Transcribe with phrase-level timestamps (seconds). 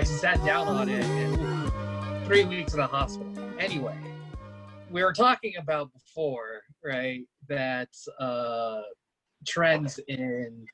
[0.00, 3.30] I sat down on it and three weeks in the hospital.
[3.58, 3.94] Anyway,
[4.90, 7.20] we were talking about before, right?
[7.50, 8.80] That uh,
[9.46, 10.64] trends in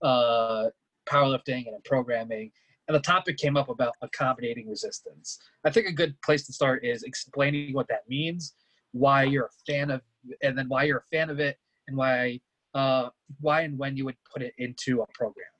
[0.00, 0.68] uh,
[1.06, 2.50] powerlifting and in programming,
[2.88, 5.38] and the topic came up about accommodating resistance.
[5.66, 8.54] I think a good place to start is explaining what that means,
[8.92, 10.00] why you're a fan of,
[10.42, 12.40] and then why you're a fan of it, and why
[12.72, 15.51] uh, why and when you would put it into a program.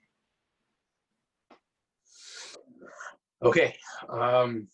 [3.42, 3.74] Okay.
[4.08, 4.68] Um,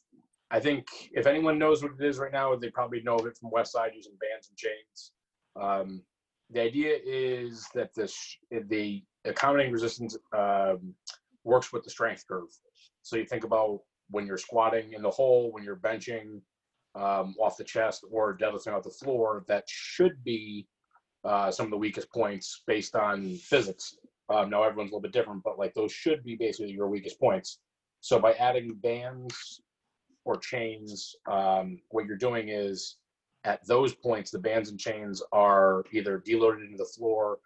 [0.51, 3.37] I think if anyone knows what it is right now, they probably know of it
[3.37, 5.13] from Westside using bands and chains.
[5.61, 6.03] Um,
[6.51, 8.17] the idea is that this
[8.51, 10.95] the accommodating resistance um,
[11.45, 12.49] works with the strength curve.
[13.03, 16.41] So you think about when you're squatting in the hole, when you're benching
[16.95, 20.67] um, off the chest or deadlifting off the floor, that should be
[21.25, 23.97] uh, some of the weakest points based on physics.
[24.31, 27.21] Um, now everyone's a little bit different, but like those should be basically your weakest
[27.21, 27.61] points.
[28.01, 29.61] So by adding bands
[30.25, 32.97] or chains, um, what you're doing is
[33.45, 37.39] at those points, the bands and chains are either deloaded into the floor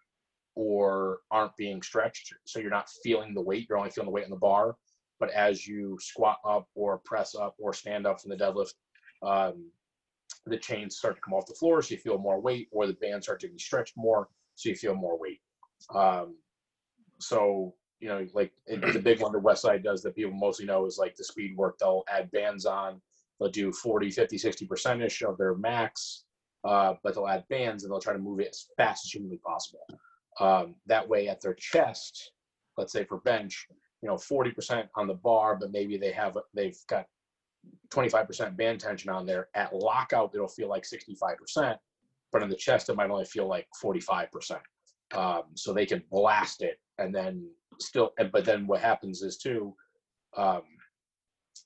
[0.54, 2.32] or aren't being stretched.
[2.44, 4.76] So you're not feeling the weight, you're only feeling the weight on the bar.
[5.20, 8.74] But as you squat up or press up or stand up from the deadlift,
[9.22, 9.70] um,
[10.46, 12.94] the chains start to come off the floor, so you feel more weight, or the
[12.94, 15.40] bands start to be stretched more, so you feel more weight.
[15.94, 16.36] Um,
[17.20, 20.98] so you know, like the big one the Westside does that people mostly know is
[20.98, 21.78] like the speed work.
[21.78, 23.00] They'll add bands on.
[23.38, 26.24] They'll do 40, 50, 60 percentish of their max,
[26.64, 29.36] uh, but they'll add bands and they'll try to move it as fast as humanly
[29.36, 29.86] possible.
[30.40, 32.32] Um, that way, at their chest,
[32.76, 33.68] let's say for bench,
[34.02, 37.06] you know, 40% on the bar, but maybe they have they've got
[37.90, 39.46] 25% band tension on there.
[39.54, 41.76] At lockout, it'll feel like 65%,
[42.32, 44.58] but in the chest, it might only feel like 45%.
[45.14, 47.46] Um, so they can blast it and then
[47.84, 49.74] still, but then what happens is too,
[50.36, 50.62] um,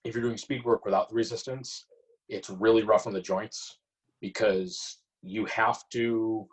[0.05, 1.87] if you're doing speed work without the resistance,
[2.29, 3.79] it's really rough on the joints
[4.21, 6.47] because you have to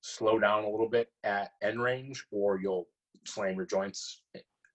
[0.00, 2.86] slow down a little bit at end range or you'll
[3.24, 4.22] slam your joints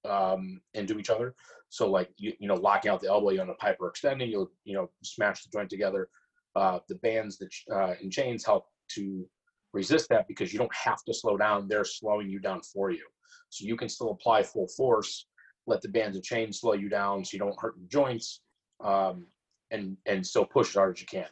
[0.05, 1.35] um, into each other.
[1.69, 4.29] So like you you know locking out the elbow, you on a pipe or extending,
[4.29, 6.09] you'll you know smash the joint together.
[6.55, 9.27] Uh, the bands that uh, and chains help to
[9.71, 13.05] resist that because you don't have to slow down; they're slowing you down for you.
[13.49, 15.27] So you can still apply full force,
[15.67, 18.41] let the bands and chains slow you down so you don't hurt your joints,
[18.83, 19.27] um,
[19.71, 21.27] and and still push as hard as you can.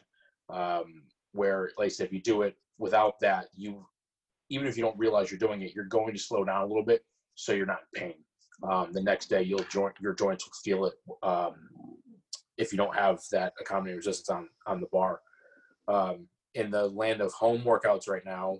[0.50, 3.86] Um, where like I said, if you do it without that, you
[4.50, 6.84] even if you don't realize you're doing it, you're going to slow down a little
[6.84, 7.02] bit
[7.34, 8.14] so you're not in pain.
[8.68, 11.54] Um, the next day, you'll joint your joints will feel it um,
[12.56, 15.20] if you don't have that accommodating resistance on on the bar.
[15.86, 18.58] Um, in the land of home workouts right now,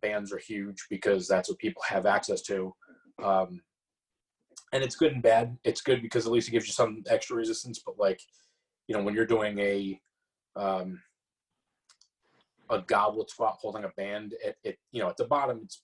[0.00, 2.74] bands are huge because that's what people have access to.
[3.22, 3.60] Um,
[4.72, 5.56] and it's good and bad.
[5.64, 7.80] It's good because at least it gives you some extra resistance.
[7.84, 8.20] But like,
[8.86, 10.00] you know, when you're doing a
[10.56, 11.00] um,
[12.70, 15.82] a goblet squat holding a band, it, it you know at the bottom it's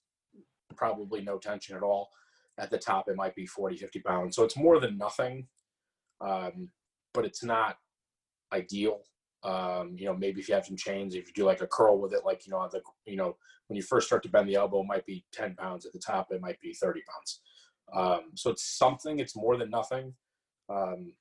[0.75, 2.09] probably no tension at all
[2.57, 5.47] at the top it might be 40 50 pounds so it's more than nothing
[6.21, 6.69] um,
[7.13, 7.77] but it's not
[8.53, 9.01] ideal
[9.47, 11.99] um, you know maybe if you have some chains if you do like a curl
[11.99, 13.35] with it like you know the you know
[13.67, 15.99] when you first start to bend the elbow it might be 10 pounds at the
[15.99, 17.41] top it might be 30 pounds.
[17.93, 20.13] Um, so it's something it's more than nothing
[20.69, 21.13] um,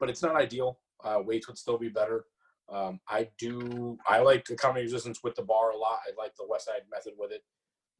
[0.00, 0.78] but it's not ideal.
[1.04, 2.24] Uh, weights would still be better.
[2.72, 5.98] Um, i do i like the accommodating resistance with the bar a lot.
[6.06, 7.42] I like the west side method with it.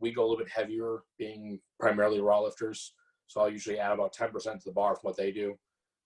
[0.01, 2.95] We go a little bit heavier, being primarily raw lifters.
[3.27, 5.59] So I'll usually add about 10% to the bar from what they do,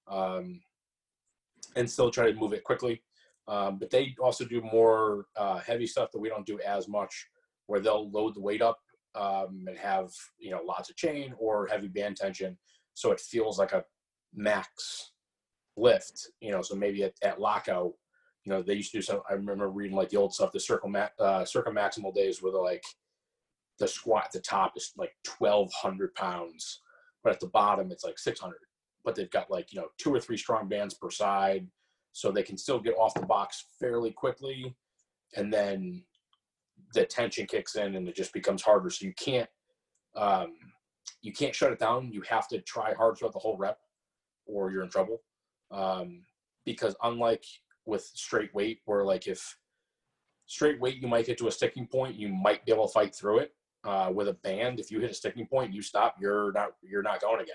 [0.09, 0.61] um,
[1.76, 3.03] and still try to move it quickly.
[3.48, 7.28] Um, but they also do more uh, heavy stuff that we don't do as much,
[7.66, 8.78] where they'll load the weight up
[9.14, 12.59] um, and have you know lots of chain or heavy band tension,
[12.94, 13.84] so it feels like a
[14.34, 15.12] max
[15.76, 16.28] lift.
[16.41, 17.92] You know, so maybe at, at lockout,
[18.44, 19.20] you know, they used to do some.
[19.31, 22.60] I remember reading like the old stuff, the circle ma- uh, maximal days, where they're
[22.60, 22.83] like
[23.78, 26.80] the squat at the top is like 1200 pounds
[27.22, 28.54] but at the bottom it's like 600
[29.06, 31.66] but they've got like you know two or three strong bands per side
[32.12, 34.74] so they can still get off the box fairly quickly
[35.34, 36.03] and then
[36.94, 38.91] the tension kicks in and it just becomes harder.
[38.91, 39.48] So you can't
[40.14, 40.54] um,
[41.22, 42.10] you can't shut it down.
[42.12, 43.78] You have to try hard throughout the whole rep
[44.47, 45.22] or you're in trouble.
[45.70, 46.22] Um,
[46.64, 47.44] because unlike
[47.84, 49.56] with straight weight where like if
[50.47, 53.14] straight weight you might get to a sticking point you might be able to fight
[53.14, 53.53] through it
[53.84, 56.16] uh, with a band, if you hit a sticking point, you stop.
[56.20, 57.54] You're not you're not going again.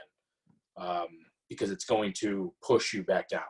[0.78, 1.08] Um,
[1.52, 3.42] because it's going to push you back down.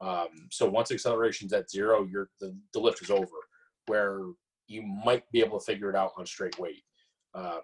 [0.00, 3.26] Um, so once acceleration's at zero, you're the, the lift is over.
[3.86, 4.20] Where
[4.68, 6.84] you might be able to figure it out on straight weight.
[7.34, 7.62] Um,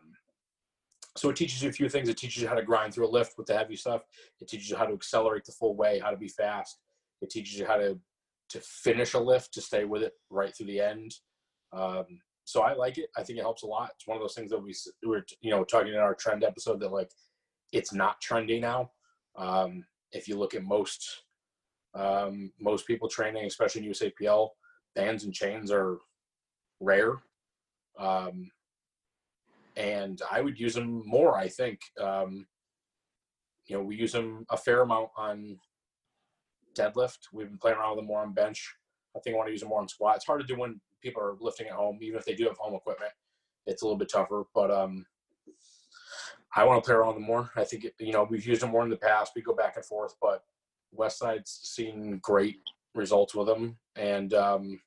[1.17, 2.09] so it teaches you a few things.
[2.09, 4.03] It teaches you how to grind through a lift with the heavy stuff.
[4.41, 6.81] It teaches you how to accelerate the full way, how to be fast.
[7.23, 7.97] It teaches you how to
[8.51, 11.15] to finish a lift, to stay with it right through the end.
[11.73, 12.07] Um,
[12.45, 13.09] so I like it.
[13.17, 13.93] I think it helps a lot.
[13.95, 14.75] It's one of those things that we,
[15.05, 17.13] we were, you know, talking in our trend episode that like
[17.73, 18.91] it's not trendy now.
[19.37, 21.23] Um, if you look at most
[21.95, 24.49] um, most people training, especially in USAPL,
[24.95, 25.99] bands and chains are
[26.81, 27.15] rare.
[27.99, 28.51] Um,
[29.77, 31.37] and I would use them more.
[31.37, 32.47] I think, um,
[33.67, 35.59] you know, we use them a fair amount on
[36.77, 37.19] deadlift.
[37.33, 38.75] We've been playing around with them more on bench.
[39.17, 40.17] I think I want to use them more on squat.
[40.17, 42.59] It's hard to do when people are lifting at home, even if they do have
[42.59, 43.13] home equipment.
[43.67, 45.05] It's a little bit tougher, but um,
[46.55, 47.51] I want to play around them more.
[47.57, 49.33] I think you know we've used them more in the past.
[49.35, 50.43] We go back and forth, but
[50.97, 52.59] Westside's seen great
[52.95, 54.81] results with them, and um,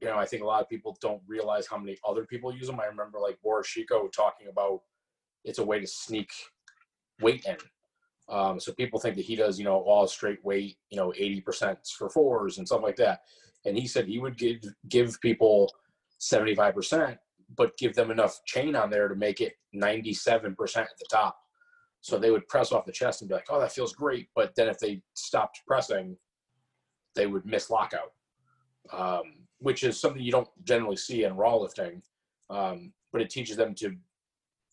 [0.00, 2.66] you know I think a lot of people don't realize how many other people use
[2.66, 2.80] them.
[2.80, 4.82] I remember like Boris Sheiko talking about
[5.44, 6.30] it's a way to sneak
[7.20, 7.56] weight in.
[8.28, 11.76] Um, so people think that he does, you know, all straight weight, you know, 80%
[11.92, 13.20] for fours and stuff like that.
[13.66, 15.72] And he said he would give give people
[16.20, 17.18] 75%,
[17.56, 21.36] but give them enough chain on there to make it 97% at the top.
[22.00, 24.28] So they would press off the chest and be like, oh, that feels great.
[24.34, 26.16] But then if they stopped pressing,
[27.14, 28.12] they would miss lockout,
[28.92, 29.22] um,
[29.58, 32.02] which is something you don't generally see in raw lifting.
[32.50, 33.96] Um, but it teaches them to,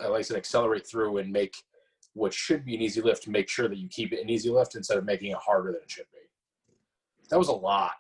[0.01, 1.55] like I said, accelerate through and make
[2.13, 4.75] what should be an easy lift, make sure that you keep it an easy lift
[4.75, 6.19] instead of making it harder than it should be.
[7.29, 7.93] That was a lot.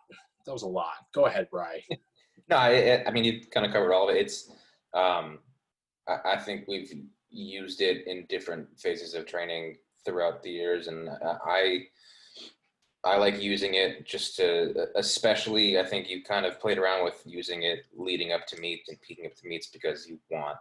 [0.45, 1.05] That was a lot.
[1.13, 1.81] Go ahead, Bry.
[2.49, 4.19] no, I, I mean, you kind of covered all of it.
[4.19, 4.51] It's,
[4.93, 5.39] um,
[6.07, 6.91] I, I think we've
[7.29, 11.09] used it in different phases of training throughout the years, and
[11.45, 11.85] I
[13.03, 17.19] I like using it just to, especially I think you kind of played around with
[17.25, 20.57] using it leading up to meets and peaking up to meets because you want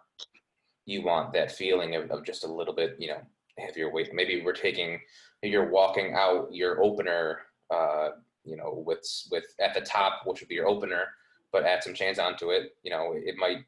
[0.87, 3.21] you want that feeling of, of just a little bit you know
[3.59, 4.15] heavier weight.
[4.15, 5.01] Maybe we're taking
[5.43, 7.41] you're walking out your opener,
[7.71, 8.11] uh,
[8.45, 11.05] you know, with with at the top, which would be your opener,
[11.53, 12.75] but add some chains onto it.
[12.83, 13.65] You know, it might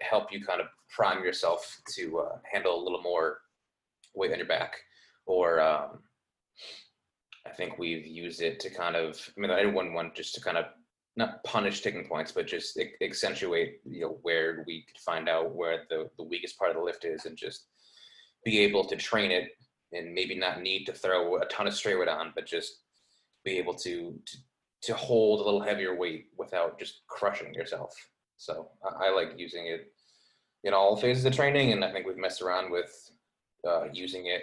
[0.00, 3.38] help you kind of prime yourself to uh, handle a little more
[4.14, 4.76] weight on your back.
[5.26, 6.00] Or um,
[7.46, 10.40] I think we've used it to kind of, I mean, I didn't want just to
[10.40, 10.66] kind of
[11.16, 15.84] not punish taking points, but just accentuate, you know, where we could find out where
[15.88, 17.66] the, the weakest part of the lift is and just
[18.44, 19.50] be able to train it
[19.92, 22.80] and maybe not need to throw a ton of straight weight on, but just
[23.44, 24.36] be able to, to,
[24.82, 27.94] to hold a little heavier weight without just crushing yourself.
[28.36, 29.92] So I, I, like using it
[30.64, 33.10] in all phases of training, and I think we've messed around with
[33.66, 34.42] uh, using it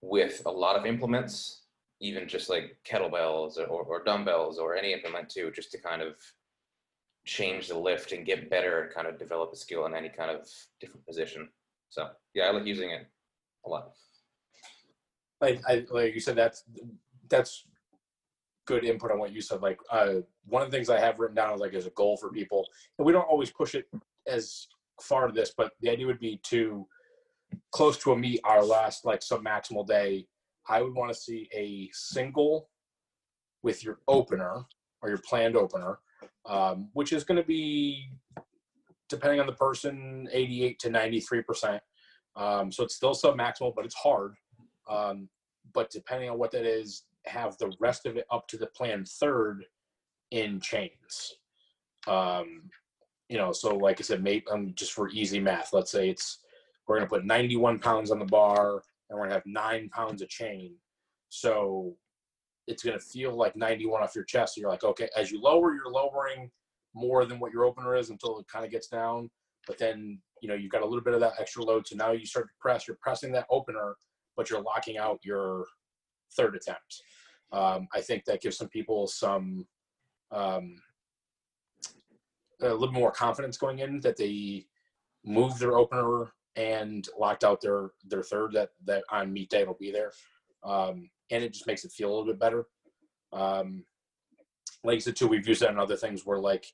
[0.00, 1.62] with a lot of implements,
[2.00, 6.16] even just like kettlebells or, or, dumbbells or any implement too, just to kind of
[7.24, 10.30] change the lift and get better and kind of develop a skill in any kind
[10.30, 10.46] of
[10.80, 11.48] different position.
[11.88, 13.06] So yeah, I like using it
[13.64, 13.92] a lot.
[15.40, 16.64] Like I like you said, that's
[17.28, 17.64] that's
[18.66, 19.62] good input on what you said.
[19.62, 20.14] Like uh,
[20.46, 22.66] one of the things I have written down is like as a goal for people,
[22.98, 23.86] and we don't always push it
[24.26, 24.66] as
[25.00, 26.86] far to this, but the idea would be to
[27.72, 30.26] close to a meet our last like some maximal day.
[30.68, 32.68] I would want to see a single
[33.62, 34.64] with your opener
[35.02, 35.98] or your planned opener,
[36.46, 38.08] um, which is going to be
[39.08, 41.82] depending on the person, 88 to 93 percent.
[42.36, 44.34] Um, so it's still sub maximal, but it's hard.
[44.88, 45.28] Um,
[45.72, 49.04] but depending on what that is, have the rest of it up to the plan
[49.04, 49.64] third
[50.30, 51.34] in chains.
[52.06, 52.70] Um,
[53.28, 56.40] you know, so like I said, maybe um, just for easy math, let's say it's
[56.86, 60.28] we're gonna put 91 pounds on the bar and we're gonna have nine pounds of
[60.28, 60.74] chain.
[61.30, 61.96] So
[62.66, 64.56] it's gonna feel like 91 off your chest.
[64.56, 66.50] You're like, okay, as you lower, you're lowering
[66.94, 69.30] more than what your opener is until it kind of gets down.
[69.66, 71.86] But then you know you've got a little bit of that extra load.
[71.86, 72.86] So now you start to press.
[72.86, 73.96] You're pressing that opener,
[74.36, 75.64] but you're locking out your
[76.36, 77.02] third attempt.
[77.52, 79.66] Um, I think that gives some people some
[80.32, 80.76] um,
[82.60, 84.66] a little more confidence going in that they
[85.24, 89.76] moved their opener and locked out their their third that that on meet day will
[89.78, 90.12] be there,
[90.64, 92.66] um, and it just makes it feel a little bit better.
[93.32, 93.84] Um,
[94.84, 96.66] like I said too, we've used that in other things where like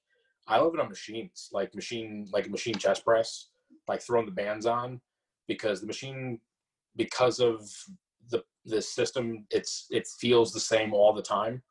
[0.47, 3.49] I love it on machines, like machine like a machine chest press,
[3.89, 5.01] like throwing the bands on
[5.47, 6.41] because the machine
[6.97, 7.71] because of
[8.31, 11.63] the the system it's it feels the same all the time.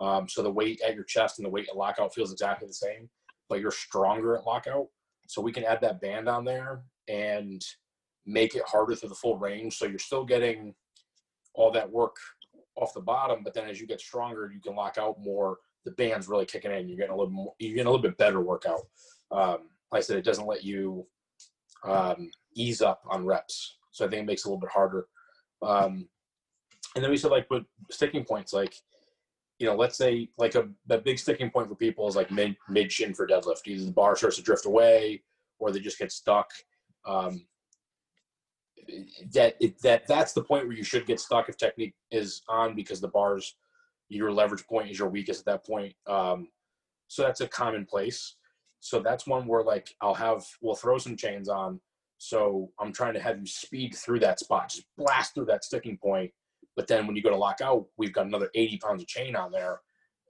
[0.00, 2.74] Um, so the weight at your chest and the weight at lockout feels exactly the
[2.74, 3.08] same,
[3.48, 4.86] but you're stronger at lockout.
[5.28, 7.62] So we can add that band on there and
[8.26, 9.76] make it harder through the full range.
[9.76, 10.74] So you're still getting
[11.54, 12.16] all that work
[12.76, 15.58] off the bottom, but then as you get stronger, you can lock out more.
[15.84, 16.88] The band's really kicking in.
[16.88, 18.80] You're getting a little more, you're getting a little bit better workout.
[19.30, 21.06] Um, like I said, it doesn't let you
[21.84, 23.76] um, ease up on reps.
[23.92, 25.06] So I think it makes it a little bit harder.
[25.62, 26.08] Um,
[26.94, 28.74] and then we said like with sticking points, like
[29.58, 32.56] you know, let's say like a, a big sticking point for people is like mid
[32.68, 33.66] mid shin for deadlift.
[33.66, 35.22] Either the bar starts to drift away
[35.58, 36.50] or they just get stuck.
[37.06, 37.46] Um,
[39.32, 42.74] that it, that that's the point where you should get stuck if technique is on
[42.74, 43.56] because the bars
[44.08, 45.94] your leverage point is your weakest at that point.
[46.06, 46.48] Um,
[47.08, 48.36] so that's a common place.
[48.80, 51.80] So that's one where like I'll have we'll throw some chains on.
[52.18, 55.98] So I'm trying to have you speed through that spot, just blast through that sticking
[55.98, 56.30] point.
[56.76, 59.36] But then when you go to lock out, we've got another 80 pounds of chain
[59.36, 59.80] on there,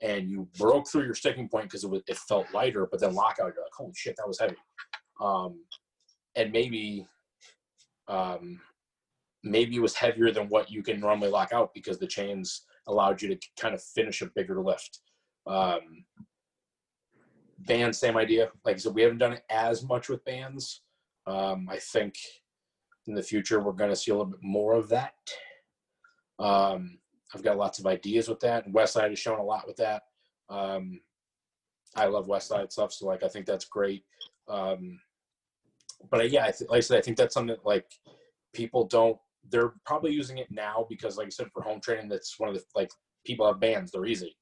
[0.03, 2.89] and you broke through your sticking point because it was it felt lighter.
[2.91, 4.57] But then lockout, you're like, holy shit, that was heavy.
[5.21, 5.61] Um,
[6.37, 7.07] and maybe
[8.09, 8.61] um,
[9.43, 13.23] maybe it was heavier than what you can normally lock out because the chains allowed
[13.23, 15.01] you to kind of finish a bigger lift.
[15.47, 16.05] Um,
[17.59, 18.51] bands, same idea.
[18.65, 20.83] Like I said, we haven't done it as much with bands.
[21.27, 22.15] Um, I think
[23.07, 25.15] in the future we're going to see a little bit more of that.
[26.39, 26.99] Um,
[27.35, 28.69] I've got lots of ideas with that.
[28.71, 30.03] Westside has shown a lot with that.
[30.49, 31.01] Um,
[31.97, 34.05] I love Westside stuff, so like I think that's great.
[34.49, 34.99] Um,
[36.11, 37.87] but uh, yeah, I th- like I said, I think that's something that like
[38.53, 39.19] people don't.
[39.51, 42.55] They're probably using it now because, like I said, for home training, that's one of
[42.55, 42.91] the like
[43.25, 43.93] people have bands.
[43.93, 44.37] They're easy,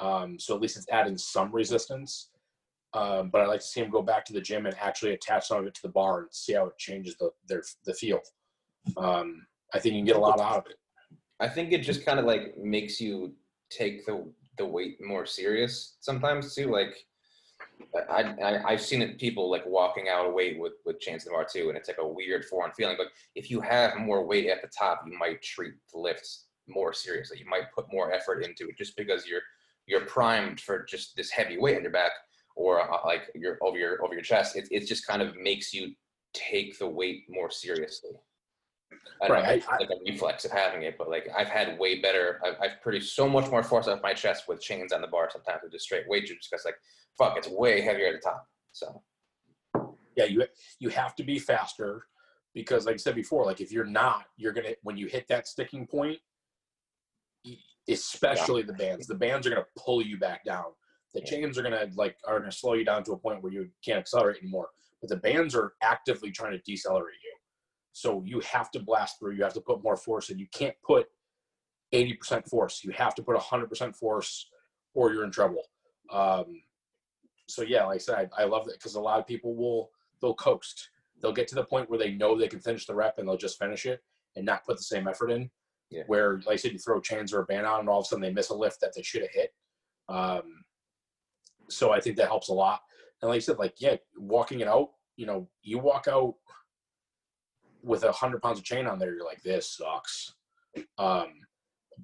[0.00, 2.30] um, so at least it's adding some resistance.
[2.94, 5.48] Um, but I like to see them go back to the gym and actually attach
[5.48, 8.20] some of it to the bar and see how it changes the their the feel.
[8.96, 10.76] Um, I think you can get a lot out of it.
[11.40, 13.34] I think it just kind of like makes you
[13.70, 14.24] take the
[14.58, 16.70] the weight more serious sometimes too.
[16.70, 16.94] Like
[18.08, 21.46] I, I I've seen it people like walking out of weight with with the bar
[21.50, 22.96] too, and it's like a weird foreign feeling.
[22.96, 26.92] But if you have more weight at the top, you might treat the lifts more
[26.92, 27.38] seriously.
[27.40, 29.42] You might put more effort into it just because you're
[29.86, 32.12] you're primed for just this heavy weight on your back
[32.54, 34.56] or uh, like your over your over your chest.
[34.56, 35.94] It it just kind of makes you
[36.32, 38.10] take the weight more seriously.
[39.22, 41.78] I don't Right, know, I- like a reflex of having it, but like I've had
[41.78, 42.40] way better.
[42.44, 45.28] I've, I've produced so much more force off my chest with chains on the bar
[45.30, 46.76] sometimes with just straight weight just because like
[47.16, 48.46] fuck, it's way heavier at the top.
[48.72, 49.02] So
[50.16, 50.44] yeah you
[50.78, 52.06] you have to be faster
[52.54, 55.48] because like i said before like if you're not you're gonna when you hit that
[55.48, 56.18] sticking point
[57.88, 60.66] especially the bands the bands are gonna pull you back down
[61.14, 61.26] the Yeah.
[61.26, 63.98] chains are gonna like are gonna slow you down to a point where you can't
[63.98, 64.68] accelerate anymore
[65.00, 67.34] but the bands are actively trying to decelerate you
[67.92, 70.76] so you have to blast through you have to put more force and you can't
[70.82, 71.06] put
[71.92, 74.50] 80% force you have to put 100% force
[74.94, 75.62] or you're in trouble
[76.10, 76.60] um,
[77.48, 79.90] so yeah, like I said, I, I love it because a lot of people will
[80.20, 80.90] they'll coast.
[81.20, 83.36] They'll get to the point where they know they can finish the rep and they'll
[83.36, 84.02] just finish it
[84.36, 85.50] and not put the same effort in.
[85.90, 86.02] Yeah.
[86.06, 88.08] Where, like I said, you throw chains or a band on and all of a
[88.08, 89.54] sudden they miss a lift that they should have hit.
[90.08, 90.63] Um,
[91.68, 92.80] so I think that helps a lot.
[93.22, 96.34] And like I said, like yeah, walking it out, you know, you walk out
[97.82, 100.34] with a hundred pounds of chain on there, you're like, this sucks.
[100.98, 101.28] Um,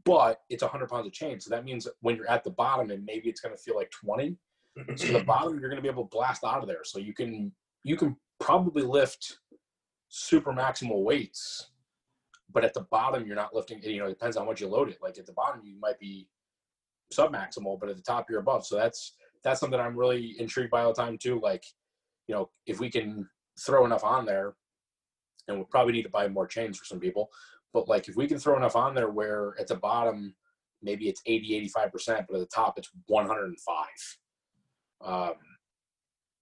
[0.05, 2.90] but it's a hundred pounds of chain, so that means when you're at the bottom
[2.90, 4.37] and maybe it's going to feel like twenty
[4.97, 7.12] so the bottom you're going to be able to blast out of there so you
[7.12, 7.52] can
[7.83, 9.38] you can probably lift
[10.09, 11.71] super maximal weights
[12.52, 14.88] but at the bottom you're not lifting you know it depends on what you load
[14.88, 16.29] it like at the bottom you might be
[17.12, 19.14] sub maximal but at the top you're above so that's
[19.45, 21.65] that's something i'm really intrigued by all the time too like
[22.27, 23.29] you know if we can
[23.59, 24.55] throw enough on there
[25.49, 27.29] and we'll probably need to buy more chains for some people
[27.73, 30.35] but like if we can throw enough on there where at the bottom
[30.83, 33.87] maybe it's 80 85% but at the top it's 105
[35.03, 35.33] um,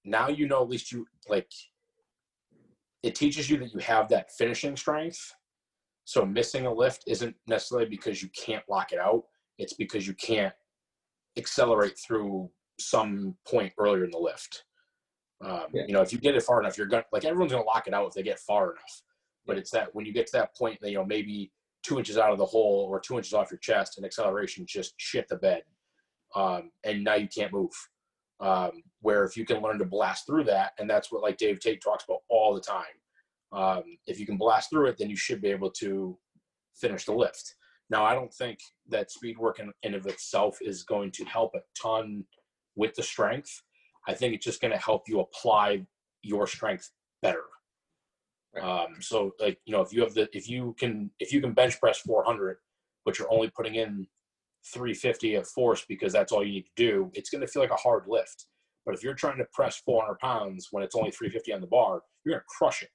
[0.04, 1.50] now you know at least you like
[3.02, 5.32] it teaches you that you have that finishing strength.
[6.04, 9.24] So missing a lift isn't necessarily because you can't lock it out.
[9.58, 10.54] It's because you can't
[11.36, 14.64] accelerate through some point earlier in the lift
[15.44, 15.82] um, Yeah.
[15.86, 17.94] you know if you get it far enough you're gonna like everyone's gonna lock it
[17.94, 19.02] out if they get far enough
[19.46, 22.18] but it's that when you get to that point that you know maybe two inches
[22.18, 25.36] out of the hole or two inches off your chest and acceleration just shit the
[25.36, 25.62] bed
[26.34, 27.70] um, and now you can't move
[28.40, 31.60] um, where if you can learn to blast through that, and that's what like Dave
[31.60, 32.84] Tate talks about all the time.
[33.52, 36.16] Um, if you can blast through it, then you should be able to
[36.76, 37.54] finish the lift.
[37.90, 38.58] Now, I don't think
[38.90, 42.24] that speed work in, in of itself is going to help a ton
[42.78, 43.62] with the strength.
[44.06, 45.84] I think it's just going to help you apply
[46.22, 47.44] your strength better.
[48.62, 51.52] Um, so, like you know, if you have the if you can if you can
[51.52, 52.56] bench press 400,
[53.04, 54.06] but you're only putting in
[54.72, 57.70] 350 of force because that's all you need to do, it's going to feel like
[57.70, 58.46] a hard lift.
[58.86, 62.02] But if you're trying to press 400 pounds when it's only 350 on the bar,
[62.24, 62.90] you're going to crush it.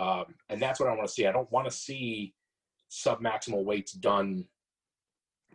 [0.00, 1.26] Um, and that's what I want to see.
[1.26, 2.34] I don't want to see
[2.88, 4.44] sub maximal weights done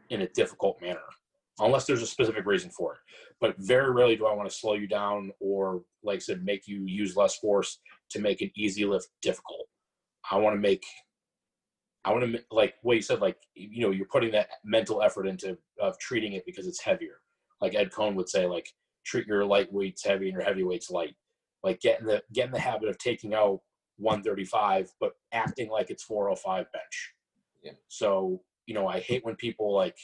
[0.09, 0.99] in a difficult manner.
[1.59, 2.99] Unless there's a specific reason for it.
[3.39, 6.67] But very rarely do I want to slow you down or, like I said, make
[6.67, 7.79] you use less force
[8.11, 9.67] to make an easy lift difficult.
[10.29, 10.83] I want to make,
[12.05, 15.27] I want to like what you said, like you know, you're putting that mental effort
[15.27, 17.19] into of treating it because it's heavier.
[17.61, 18.67] Like Ed Coan would say, like
[19.05, 21.15] treat your lightweights heavy and your heavyweights light.
[21.63, 23.59] Like get in the get in the habit of taking out
[23.97, 27.13] 135, but acting like it's 405 bench.
[27.63, 27.71] Yeah.
[27.87, 29.97] So you know, I hate when people like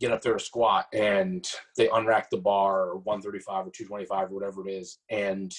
[0.00, 4.34] get up there to squat and they unrack the bar or 135 or 225 or
[4.34, 5.52] whatever it is, and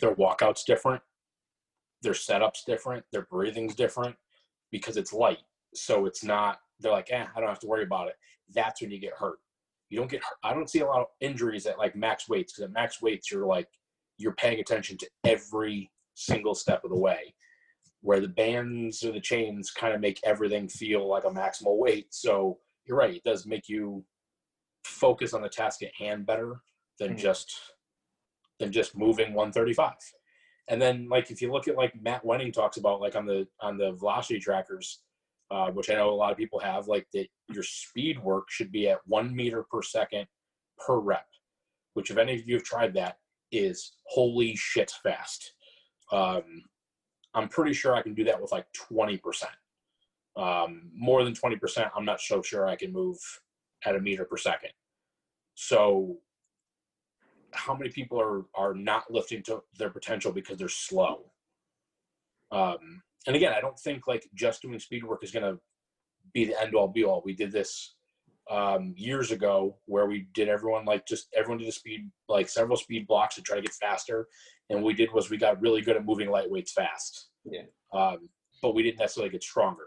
[0.00, 1.02] their walkout's different,
[2.02, 4.16] their setup's different, their breathing's different
[4.70, 5.38] because it's light.
[5.74, 6.58] So it's not.
[6.80, 8.14] They're like, eh, I don't have to worry about it.
[8.54, 9.38] That's when you get hurt.
[9.88, 10.22] You don't get.
[10.22, 10.38] Hurt.
[10.44, 13.30] I don't see a lot of injuries at like max weights because at max weights
[13.30, 13.68] you're like
[14.18, 17.34] you're paying attention to every single step of the way
[18.06, 22.06] where the bands or the chains kind of make everything feel like a maximal weight.
[22.10, 24.04] So you're right, it does make you
[24.84, 26.60] focus on the task at hand better
[26.98, 27.18] than Mhm.
[27.18, 27.54] just
[28.58, 29.92] than just moving 135.
[30.68, 33.46] And then like if you look at like Matt Wenning talks about like on the
[33.60, 35.02] on the velocity trackers,
[35.50, 38.72] uh, which I know a lot of people have, like that your speed work should
[38.72, 40.26] be at one meter per second
[40.78, 41.28] per rep.
[41.94, 43.18] Which if any of you have tried that,
[43.52, 45.52] is holy shit fast.
[46.10, 46.64] Um,
[47.34, 49.44] I'm pretty sure I can do that with like 20%.
[50.36, 53.16] Um, more than 20%, I'm not so sure I can move
[53.84, 54.70] at a meter per second.
[55.54, 56.16] So,
[57.52, 61.32] how many people are are not lifting to their potential because they're slow?
[62.52, 65.58] Um, and again, I don't think like just doing speed work is going to
[66.34, 67.22] be the end all be all.
[67.24, 67.96] We did this
[68.50, 72.76] um, years ago where we did everyone like just everyone did a speed like several
[72.76, 74.28] speed blocks to try to get faster
[74.70, 77.62] and what we did was we got really good at moving lightweights fast Yeah.
[77.92, 78.28] um,
[78.62, 79.86] but we didn't necessarily get stronger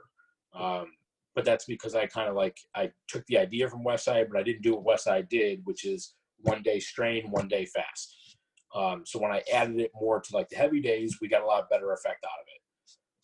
[0.55, 0.87] um,
[1.35, 4.43] but that's because i kind of like i took the idea from westside but i
[4.43, 8.37] didn't do what westside did which is one day strain one day fast
[8.75, 11.45] um, so when i added it more to like the heavy days we got a
[11.45, 12.59] lot better effect out of it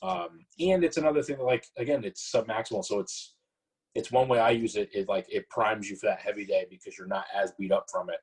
[0.01, 3.35] um, and it's another thing that like again it's submaximal so it's
[3.95, 4.89] it's one way I use it.
[4.93, 7.85] It like it primes you for that heavy day because you're not as beat up
[7.89, 8.19] from it.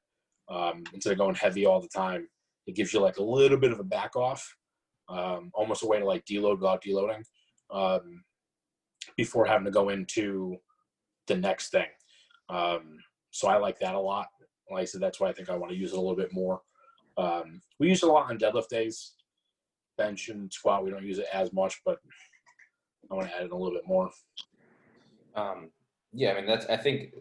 [0.54, 2.28] Um, instead of going heavy all the time,
[2.66, 4.46] it gives you like a little bit of a back off,
[5.08, 7.24] um, almost a way to like deload without deloading,
[7.72, 8.22] um,
[9.16, 10.56] before having to go into
[11.26, 11.86] the next thing.
[12.48, 12.98] Um,
[13.30, 14.28] so I like that a lot.
[14.70, 16.32] Like I said, that's why I think I want to use it a little bit
[16.32, 16.60] more.
[17.16, 19.14] Um, we use it a lot on deadlift days,
[19.98, 20.84] bench and squat.
[20.84, 21.98] We don't use it as much, but
[23.10, 24.10] I want to add it a little bit more.
[25.34, 25.70] Um,
[26.12, 26.66] yeah, I mean that's.
[26.66, 27.14] I think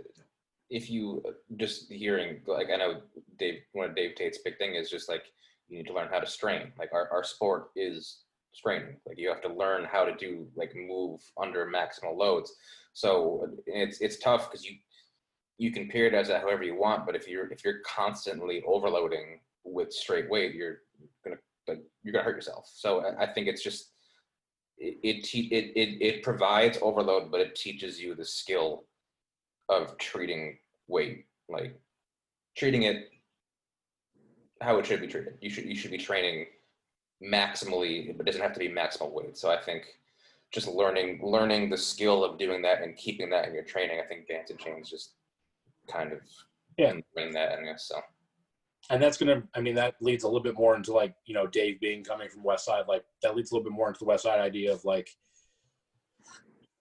[0.69, 1.23] if you
[1.57, 3.01] just hearing like I know
[3.37, 5.23] Dave, one of Dave Tate's big thing is just like
[5.67, 6.71] you need to learn how to strain.
[6.77, 8.19] Like our our sport is
[8.53, 8.97] straining.
[9.05, 12.53] Like you have to learn how to do like move under maximal loads.
[12.93, 14.75] So it's it's tough because you
[15.57, 19.93] you can periodize that however you want, but if you're if you're constantly overloading with
[19.93, 20.79] straight weight, you're
[21.23, 21.37] gonna
[21.67, 22.69] like you're gonna hurt yourself.
[22.73, 23.91] So I- think it's just
[24.77, 28.85] it it, it it it provides overload, but it teaches you the skill
[29.69, 31.79] of treating weight, like
[32.57, 33.09] treating it
[34.61, 35.37] how it should be treated.
[35.41, 36.47] You should you should be training
[37.23, 39.37] maximally, but it doesn't have to be maximal weight.
[39.37, 39.85] So I think
[40.51, 44.07] just learning learning the skill of doing that and keeping that in your training, I
[44.07, 45.13] think Bands and Chains just
[45.89, 46.19] kind of
[46.77, 46.95] Yeah.
[47.13, 47.77] bring that in.
[47.77, 48.01] So
[48.89, 51.45] and that's gonna i mean that leads a little bit more into like you know
[51.45, 54.05] dave being coming from west side like that leads a little bit more into the
[54.05, 55.09] west side idea of like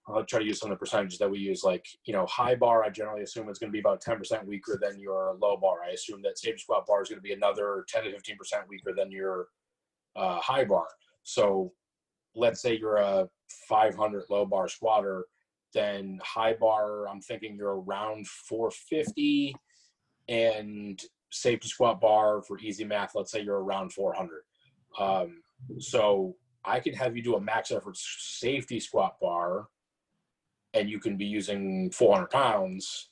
[0.07, 2.55] i'll try to use some of the percentages that we use like you know high
[2.55, 5.77] bar i generally assume it's going to be about 10% weaker than your low bar
[5.87, 8.93] i assume that safety squat bar is going to be another 10 to 15% weaker
[8.97, 9.47] than your
[10.15, 10.87] uh, high bar
[11.23, 11.71] so
[12.35, 13.27] let's say you're a
[13.67, 15.25] 500 low bar squatter
[15.73, 19.53] then high bar i'm thinking you're around 450
[20.27, 24.43] and safety squat bar for easy math, let's say you're around 400.
[24.99, 25.41] Um,
[25.79, 29.67] so I can have you do a max effort safety squat bar
[30.73, 33.09] and you can be using 400 pounds,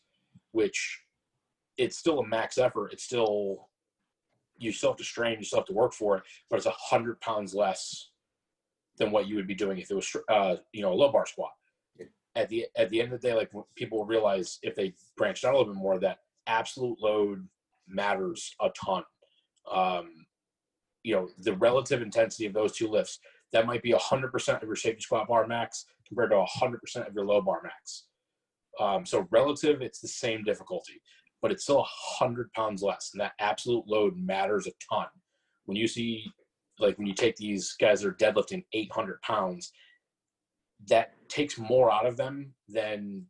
[0.52, 1.02] which
[1.78, 2.94] it's still a max effort.
[2.94, 3.69] It's still,
[4.60, 6.74] you still have to strain, you still have to work for it, but it's a
[6.76, 8.10] hundred pounds less
[8.98, 11.26] than what you would be doing if it was, uh, you know, a low bar
[11.26, 11.52] squat.
[12.36, 15.54] At the, at the end of the day, like people realize if they branched out
[15.54, 17.48] a little bit more that absolute load
[17.88, 19.04] matters a ton.
[19.72, 20.26] Um,
[21.04, 23.20] you know, the relative intensity of those two lifts,
[23.52, 27.26] that might be 100% of your safety squat bar max compared to 100% of your
[27.26, 28.06] low bar max.
[28.80, 31.02] Um, so relative, it's the same difficulty,
[31.42, 33.12] but it's still a 100 pounds less.
[33.14, 35.08] And that absolute load matters a ton.
[35.66, 36.26] When you see,
[36.80, 39.72] like, when you take these guys that are deadlifting 800 pounds,
[40.88, 43.26] that takes more out of them than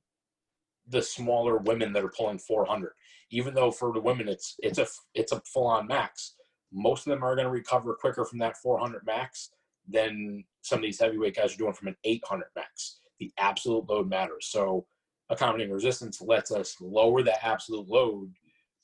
[0.88, 2.92] the smaller women that are pulling 400.
[3.32, 6.36] Even though for the women it's it's a it's a full on max.
[6.72, 9.50] Most of them are going to recover quicker from that 400 max
[9.88, 13.00] than some of these heavyweight guys are doing from an 800 max.
[13.20, 14.48] The absolute load matters.
[14.50, 14.86] So
[15.30, 18.32] accommodating resistance lets us lower that absolute load,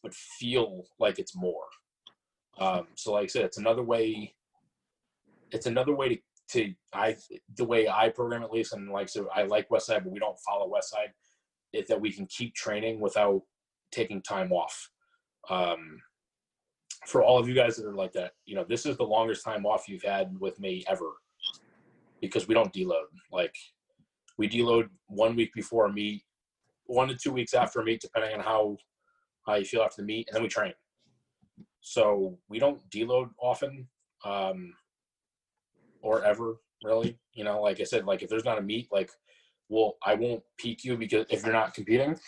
[0.03, 1.65] but feel like it's more.
[2.59, 4.33] Um, so, like I said, it's another way.
[5.51, 6.17] It's another way to,
[6.49, 7.15] to I
[7.57, 10.39] the way I program at least, and like so I like Westside, but we don't
[10.39, 11.11] follow Westside.
[11.73, 13.41] Is that we can keep training without
[13.91, 14.89] taking time off.
[15.49, 15.99] Um,
[17.05, 19.43] for all of you guys that are like that, you know, this is the longest
[19.43, 21.11] time off you've had with me ever
[22.21, 23.05] because we don't deload.
[23.31, 23.55] Like
[24.37, 26.23] we deload one week before a meet,
[26.85, 28.77] one to two weeks after a meet, depending on how
[29.45, 30.73] how you feel after the meet, and then we train.
[31.81, 33.87] So we don't deload often,
[34.23, 34.73] um,
[36.01, 37.19] or ever really.
[37.33, 39.09] You know, like I said, like if there's not a meet, like
[39.69, 42.19] well, I won't peak you because if you're not competing,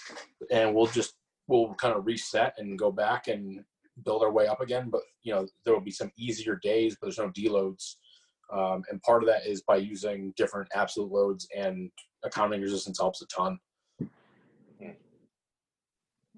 [0.52, 1.16] and we'll just
[1.48, 3.64] we'll kind of reset and go back and
[4.06, 4.90] build our way up again.
[4.90, 7.96] But you know, there will be some easier days, but there's no deloads.
[8.54, 11.92] Um, and part of that is by using different absolute loads and
[12.24, 13.60] accommodating resistance helps a ton.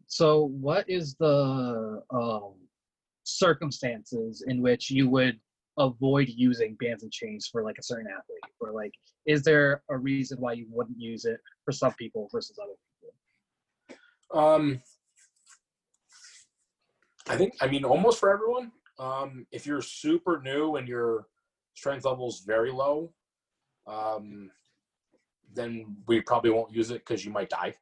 [0.09, 2.55] So, what is the um,
[3.23, 5.39] circumstances in which you would
[5.77, 8.53] avoid using bands and chains for like a certain athlete?
[8.59, 8.91] Or like,
[9.27, 12.73] is there a reason why you wouldn't use it for some people versus other
[14.31, 14.43] people?
[14.43, 14.81] Um,
[17.27, 18.71] I think, I mean, almost for everyone.
[18.97, 21.27] Um, if you're super new and your
[21.75, 23.13] strength level is very low,
[23.85, 24.49] um,
[25.53, 27.75] then we probably won't use it because you might die.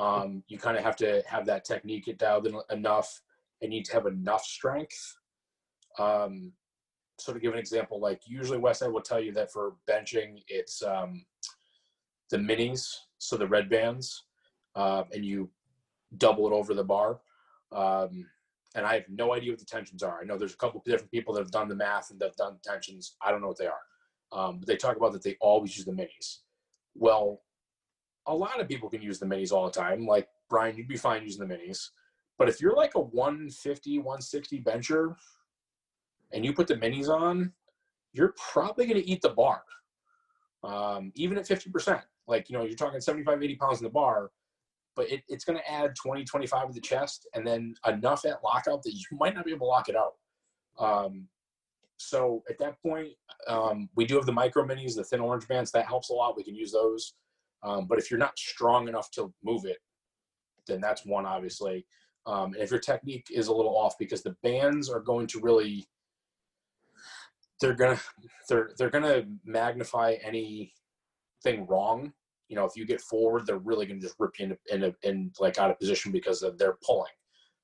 [0.00, 3.20] Um, you kind of have to have that technique get dialed in enough
[3.60, 5.14] and need to have enough strength.
[5.98, 6.52] Um,
[7.18, 10.82] so to give an example, like usually Westside will tell you that for benching, it's
[10.82, 11.26] um,
[12.30, 14.24] the minis, so the red bands,
[14.74, 15.50] uh, and you
[16.16, 17.20] double it over the bar.
[17.70, 18.26] Um,
[18.74, 20.20] and I have no idea what the tensions are.
[20.22, 22.36] I know there's a couple different people that have done the math and that have
[22.36, 23.16] done tensions.
[23.20, 23.82] I don't know what they are.
[24.32, 26.38] Um, but they talk about that they always use the minis.
[26.94, 27.42] Well,
[28.30, 30.06] a lot of people can use the minis all the time.
[30.06, 31.90] Like Brian, you'd be fine using the minis.
[32.38, 35.16] But if you're like a 150, 160 bencher
[36.32, 37.52] and you put the minis on,
[38.12, 39.62] you're probably going to eat the bar.
[40.62, 42.00] Um, even at 50%.
[42.28, 44.30] Like, you know, you're talking 75, 80 pounds in the bar,
[44.94, 48.44] but it, it's going to add 20, 25 to the chest and then enough at
[48.44, 50.12] lockout that you might not be able to lock it out.
[50.78, 51.26] Um,
[51.96, 53.08] so at that point,
[53.48, 55.72] um, we do have the micro minis, the thin orange bands.
[55.72, 56.36] That helps a lot.
[56.36, 57.14] We can use those.
[57.62, 59.78] Um, but if you're not strong enough to move it,
[60.66, 61.86] then that's one obviously.
[62.26, 65.40] Um, and if your technique is a little off, because the bands are going to
[65.40, 65.86] really,
[67.60, 68.00] they're gonna,
[68.48, 72.12] they're they're gonna magnify anything wrong.
[72.48, 75.32] You know, if you get forward, they're really gonna just rip you in, in, in
[75.38, 77.12] like out of position because of they're pulling.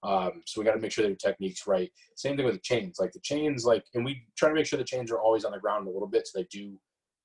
[0.02, 1.90] Um, so we got to make sure that your technique's right.
[2.16, 2.98] Same thing with the chains.
[3.00, 5.52] Like the chains, like, and we try to make sure the chains are always on
[5.52, 6.78] the ground a little bit so they do,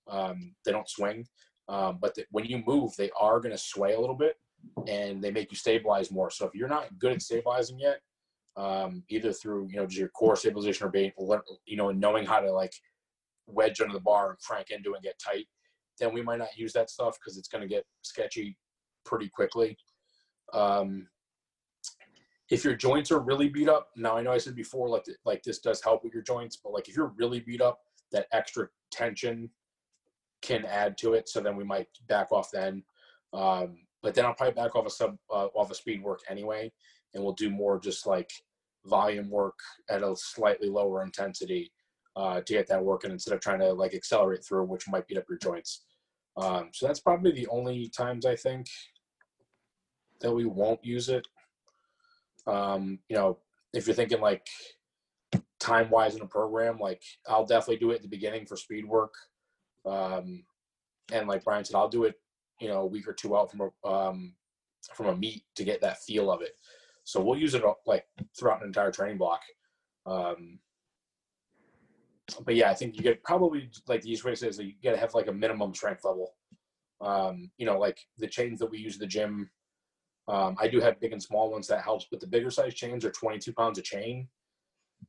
[0.10, 1.25] um, they don't swing.
[1.71, 4.36] Um, but the, when you move, they are going to sway a little bit
[4.88, 6.29] and they make you stabilize more.
[6.29, 8.01] So if you're not good at stabilizing yet,
[8.57, 11.13] um, either through, you know, just your core stabilization or being,
[11.65, 12.73] you know, knowing how to like
[13.47, 15.47] wedge under the bar and crank into and get tight,
[15.97, 18.57] then we might not use that stuff because it's going to get sketchy
[19.05, 19.77] pretty quickly.
[20.53, 21.07] Um,
[22.49, 25.41] if your joints are really beat up, now I know I said before, like like
[25.43, 27.79] this does help with your joints, but like if you're really beat up,
[28.12, 29.49] that extra tension
[30.41, 31.30] can add to it.
[31.30, 32.84] So then we might back off then.
[33.34, 36.71] Um, but then I'll probably back off a sub uh, off a speed work anyway,
[37.13, 38.32] and we'll do more just like
[38.86, 41.71] volume work at a slightly lower intensity
[42.15, 45.17] uh, to get that working instead of trying to like accelerate through, which might beat
[45.17, 45.86] up your joints.
[46.38, 48.67] Um, so that's probably the only times I think
[50.21, 51.27] that we won't use it.
[52.47, 53.38] Um, you know,
[53.73, 54.45] if you're thinking like
[55.60, 58.86] time wise in a program, like I'll definitely do it at the beginning for speed
[58.86, 59.13] work.
[59.86, 60.44] Um,
[61.12, 62.15] and like Brian said, I'll do it,
[62.60, 64.34] you know, a week or two out from a, um,
[64.94, 66.54] from a meet to get that feel of it.
[67.04, 68.06] So we'll use it like
[68.38, 69.41] throughout an entire training block.
[70.06, 70.60] Um,
[72.46, 74.74] but yeah, I think you get probably like the easiest way to say is you
[74.84, 76.34] got to have like a minimum strength level.
[77.02, 79.50] Um, you know, like the chains that we use in the gym.
[80.28, 83.04] Um, I do have big and small ones that helps, but the bigger size chains
[83.04, 84.28] are 22 pounds a chain.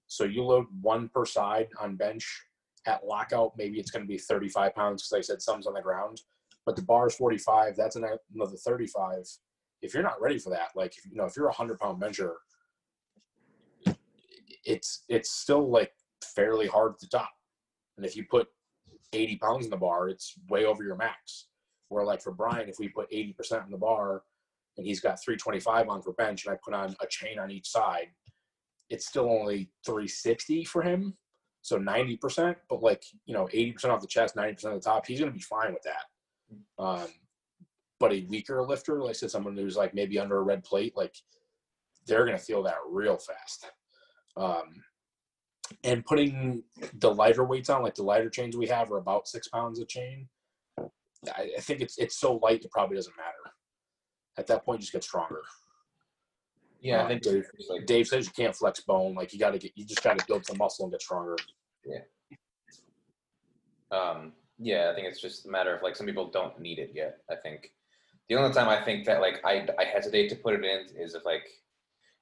[0.07, 2.45] So you load one per side on bench
[2.87, 5.83] at lockout, maybe it's going to be 35 pounds because I said some's on the
[5.83, 6.21] ground,
[6.66, 7.77] but the bar is 45.
[7.77, 8.18] That's another
[8.57, 9.25] 35.
[9.83, 12.35] If you're not ready for that, like you know, if you're a hundred pound bencher,
[14.64, 15.92] it's it's still like
[16.23, 17.31] fairly hard to top.
[17.97, 18.47] And if you put
[19.12, 21.49] 80 pounds in the bar, it's way over your max.
[21.88, 24.23] Where like for Brian, if we put 80% in the bar,
[24.79, 27.68] and he's got 325 on for bench, and I put on a chain on each
[27.68, 28.07] side,
[28.88, 31.14] it's still only 360 for him.
[31.62, 35.20] So 90%, but like, you know, 80% off the chest, 90% of the top, he's
[35.20, 36.83] going to be fine with that.
[36.83, 37.09] Um,
[38.01, 40.96] but a weaker lifter, like I said, someone who's like maybe under a red plate,
[40.96, 41.14] like
[42.07, 43.70] they're going to feel that real fast.
[44.37, 44.83] Um,
[45.85, 46.64] and putting
[46.98, 49.85] the lighter weights on, like the lighter chains we have are about six pounds a
[49.85, 50.29] chain.
[50.79, 53.55] I, I think it's it's so light it probably doesn't matter.
[54.37, 55.42] At that point, just get stronger.
[56.83, 59.14] Yeah, I think Dave, like Dave says you can't flex bone.
[59.14, 61.37] Like you got to get, you just got to build some muscle and get stronger.
[61.87, 62.01] Yeah.
[63.97, 66.90] Um, yeah, I think it's just a matter of like some people don't need it
[66.92, 67.18] yet.
[67.31, 67.71] I think
[68.29, 71.14] the only time I think that like I I hesitate to put it in is
[71.14, 71.47] if like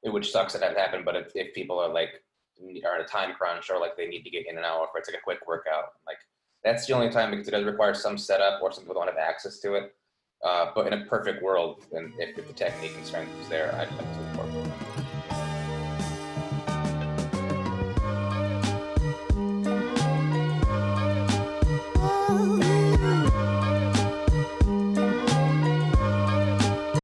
[0.03, 2.23] it would sucks that that happened, but if, if people are like
[2.85, 4.99] are in a time crunch or like they need to get in and out, or
[4.99, 6.19] it's like a quick workout, like
[6.65, 9.17] that's the only time because it does require some setup or some people don't have
[9.17, 9.95] access to it.
[10.43, 13.75] Uh, but in a perfect world, and if, if the technique and strength is there,
[13.75, 14.60] I'd like to incorporate